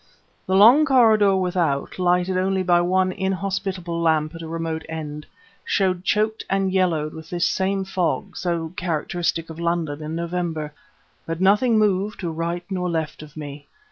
[0.47, 5.27] The long corridor without, lighted only by one inhospitable lamp at a remote end,
[5.63, 10.73] showed choked and yellowed with this same fog so characteristic of London in November.
[11.27, 13.67] But nothing moved to right nor left of me.